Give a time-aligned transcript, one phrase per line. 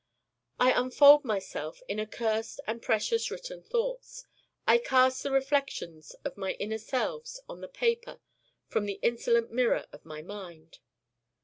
[0.59, 4.25] I unfold myself in accursed and precious written thoughts.
[4.65, 8.19] I cast the reflections of my inner selves on the paper
[8.67, 10.79] from the insolent mirror of my Mind.